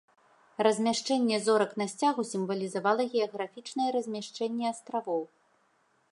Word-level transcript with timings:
Размяшчэнне 0.67 1.37
зорак 1.47 1.75
на 1.81 1.85
сцягу 1.91 2.25
сімвалізавала 2.29 3.05
геаграфічнае 3.11 3.89
размяшчэнне 3.97 4.65
астравоў. 4.73 5.21